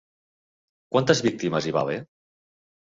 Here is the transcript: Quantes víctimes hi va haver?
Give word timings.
Quantes 0.95 1.23
víctimes 1.29 1.69
hi 1.71 1.77
va 1.79 1.87
haver? 1.87 2.03